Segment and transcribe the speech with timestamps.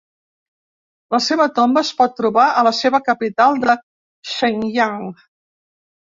[1.15, 3.75] La seva tomba es pot trobar a la seva capital de
[4.31, 5.05] Shenyang.